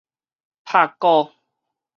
[0.65, 1.29] 拍鼓